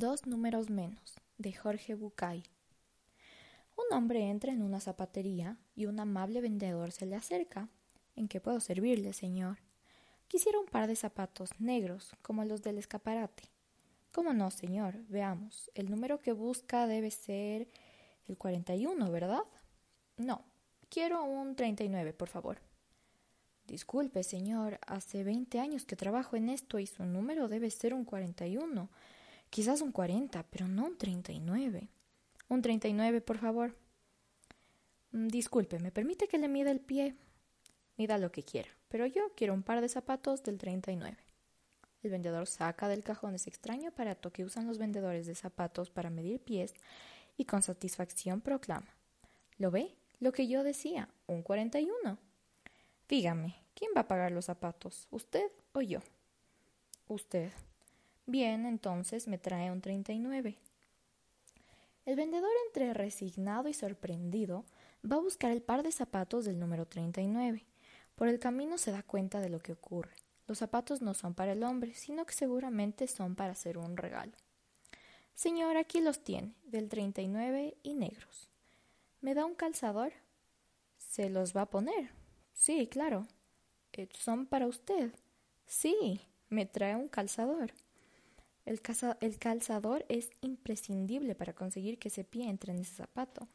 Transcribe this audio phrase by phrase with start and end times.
[0.00, 2.44] Dos números menos, de Jorge Bucay.
[3.76, 7.68] Un hombre entra en una zapatería y un amable vendedor se le acerca.
[8.14, 9.58] ¿En qué puedo servirle, señor?
[10.28, 13.42] Quisiera un par de zapatos negros, como los del escaparate.
[14.12, 14.94] ¿Cómo no, señor?
[15.08, 15.68] Veamos.
[15.74, 17.66] El número que busca debe ser
[18.28, 19.42] el 41, ¿verdad?
[20.16, 20.44] No.
[20.90, 22.60] Quiero un 39, por favor.
[23.66, 24.78] Disculpe, señor.
[24.86, 28.88] Hace 20 años que trabajo en esto y su número debe ser un 41.
[29.50, 31.88] Quizás un 40, pero no un 39.
[32.48, 33.76] Un 39, por favor.
[35.12, 37.16] Mm, Disculpe, ¿me permite que le mida el pie?
[37.96, 41.16] Mida lo que quiera, pero yo quiero un par de zapatos del 39.
[42.02, 46.10] El vendedor saca del cajón ese extraño aparato que usan los vendedores de zapatos para
[46.10, 46.74] medir pies
[47.36, 48.94] y con satisfacción proclama.
[49.56, 49.96] ¿Lo ve?
[50.20, 52.18] Lo que yo decía, un 41.
[53.08, 55.08] Dígame, ¿quién va a pagar los zapatos?
[55.10, 56.00] ¿Usted o yo?
[57.08, 57.50] Usted.
[58.28, 60.58] Bien, entonces me trae un 39.
[62.04, 64.66] El vendedor, entre resignado y sorprendido,
[65.02, 67.64] va a buscar el par de zapatos del número 39.
[68.16, 70.12] Por el camino se da cuenta de lo que ocurre.
[70.46, 74.32] Los zapatos no son para el hombre, sino que seguramente son para hacer un regalo.
[75.34, 78.50] Señor, aquí los tiene, del 39 y negros.
[79.22, 80.12] ¿Me da un calzador?
[80.98, 82.10] ¿Se los va a poner?
[82.52, 83.26] Sí, claro.
[83.94, 85.14] Eh, ¿Son para usted?
[85.64, 86.20] Sí,
[86.50, 87.72] me trae un calzador.
[88.68, 93.48] El, calzador es imprescindible para conseguir que ese pie entre en ese zapato.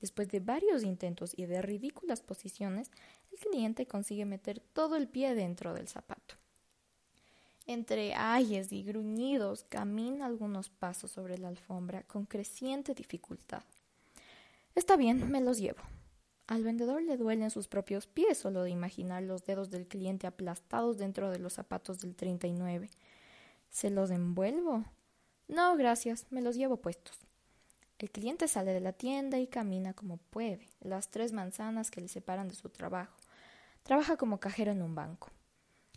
[0.00, 2.92] Después de varios intentos y de ridículas posiciones,
[3.32, 6.36] el cliente consigue meter todo el pie dentro del zapato.
[7.66, 13.64] Entre ayes y gruñidos, camina algunos pasos sobre la alfombra con creciente dificultad.
[14.76, 15.82] Está bien, me los llevo.
[16.46, 20.96] Al vendedor le duelen sus propios pies solo de imaginar los dedos del cliente aplastados
[20.96, 22.88] dentro de los zapatos del 39.
[23.70, 24.84] ¿Se los envuelvo?
[25.46, 27.16] No, gracias, me los llevo puestos.
[27.98, 32.08] El cliente sale de la tienda y camina como puede, las tres manzanas que le
[32.08, 33.16] separan de su trabajo.
[33.84, 35.28] Trabaja como cajero en un banco.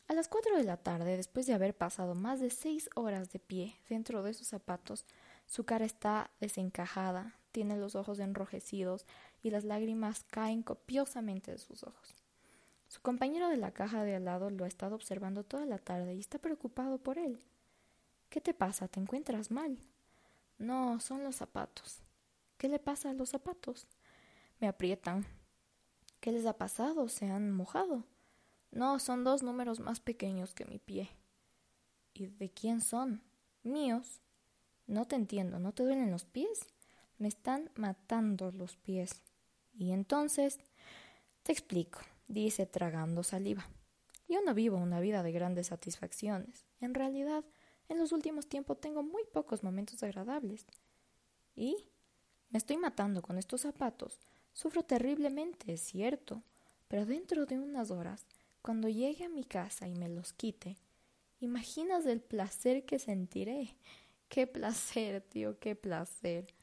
[0.07, 3.39] A las cuatro de la tarde, después de haber pasado más de seis horas de
[3.39, 5.05] pie dentro de sus zapatos,
[5.47, 9.07] su cara está desencajada, tiene los ojos enrojecidos
[9.41, 12.13] y las lágrimas caen copiosamente de sus ojos.
[12.87, 16.13] Su compañero de la caja de al lado lo ha estado observando toda la tarde
[16.13, 17.41] y está preocupado por él.
[18.33, 18.87] ¿Qué te pasa?
[18.87, 19.77] ¿Te encuentras mal?
[20.57, 22.01] No, son los zapatos.
[22.57, 23.85] ¿Qué le pasa a los zapatos?
[24.59, 25.27] Me aprietan.
[26.19, 27.09] ¿Qué les ha pasado?
[27.09, 28.05] ¿Se han mojado?
[28.71, 31.11] No, son dos números más pequeños que mi pie.
[32.15, 33.21] ¿Y de quién son?
[33.61, 34.19] Míos.
[34.87, 36.65] No te entiendo, ¿no te duelen los pies?
[37.19, 39.21] Me están matando los pies.
[39.75, 40.57] Y entonces,
[41.43, 43.69] te explico, dice tragando saliva.
[44.27, 46.65] Yo no vivo una vida de grandes satisfacciones.
[46.81, 47.43] En realidad,
[47.89, 50.65] en los últimos tiempos tengo muy pocos momentos agradables.
[51.55, 51.77] ¿Y?
[52.49, 54.19] Me estoy matando con estos zapatos.
[54.53, 56.43] Sufro terriblemente, es cierto.
[56.87, 58.25] Pero dentro de unas horas,
[58.61, 60.77] cuando llegue a mi casa y me los quite,
[61.39, 63.75] ¿imaginas el placer que sentiré?
[64.29, 66.53] ¡Qué placer, tío, qué placer!